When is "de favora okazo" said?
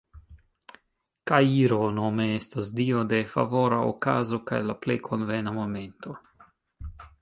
3.13-4.43